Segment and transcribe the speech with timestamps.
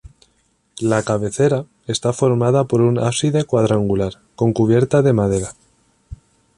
[0.79, 5.53] La cabecera está formada por un ábside cuadrangular con cubierta de madera.